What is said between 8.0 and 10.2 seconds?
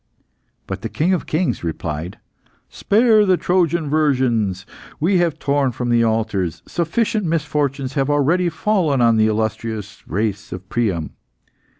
already fallen on the illustrious